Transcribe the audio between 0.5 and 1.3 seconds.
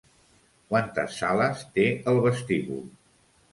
Quantes